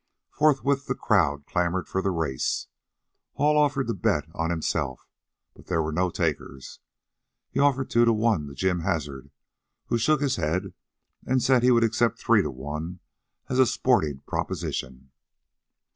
Forthwith 0.31 0.87
the 0.87 0.95
crowd 0.95 1.45
clamored 1.45 1.87
for 1.87 2.01
the 2.01 2.09
race. 2.09 2.65
Hall 3.33 3.55
offered 3.55 3.85
to 3.85 3.93
bet 3.93 4.25
on 4.33 4.49
himself, 4.49 5.07
but 5.55 5.67
there 5.67 5.79
were 5.83 5.91
no 5.91 6.09
takers. 6.09 6.79
He 7.51 7.59
offered 7.59 7.91
two 7.91 8.05
to 8.05 8.11
one 8.11 8.47
to 8.47 8.55
Jim 8.55 8.79
Hazard, 8.79 9.29
who 9.89 9.99
shook 9.99 10.19
his 10.19 10.37
head 10.37 10.73
and 11.23 11.39
said 11.43 11.61
he 11.61 11.69
would 11.69 11.83
accept 11.83 12.17
three 12.17 12.41
to 12.41 12.49
one 12.49 12.99
as 13.47 13.59
a 13.59 13.65
sporting 13.67 14.23
proposition. 14.27 15.11